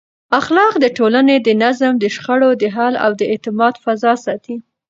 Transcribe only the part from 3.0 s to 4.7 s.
او د اعتماد فضا ساتي.